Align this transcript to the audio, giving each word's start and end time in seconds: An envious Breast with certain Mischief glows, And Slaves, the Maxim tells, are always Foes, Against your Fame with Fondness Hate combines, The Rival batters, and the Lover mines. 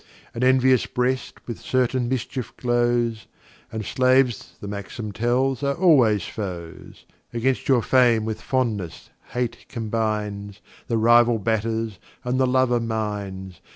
An 0.33 0.43
envious 0.43 0.87
Breast 0.87 1.45
with 1.47 1.59
certain 1.59 2.09
Mischief 2.09 2.57
glows, 2.57 3.27
And 3.71 3.85
Slaves, 3.85 4.55
the 4.59 4.67
Maxim 4.67 5.11
tells, 5.11 5.61
are 5.61 5.75
always 5.75 6.25
Foes, 6.25 7.05
Against 7.31 7.69
your 7.69 7.83
Fame 7.83 8.25
with 8.25 8.41
Fondness 8.41 9.11
Hate 9.33 9.67
combines, 9.69 10.59
The 10.87 10.97
Rival 10.97 11.37
batters, 11.37 11.99
and 12.23 12.39
the 12.39 12.47
Lover 12.47 12.79
mines. 12.79 13.61